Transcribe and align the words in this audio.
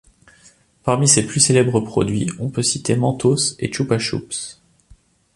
Parmi 0.83 1.07
ses 1.07 1.27
plus 1.27 1.39
célèbres 1.39 1.79
produits, 1.79 2.27
on 2.39 2.49
peut 2.49 2.63
citer 2.63 2.95
Mentos 2.95 3.55
et 3.59 3.71
Chupa 3.71 3.99
Chups. 3.99 4.59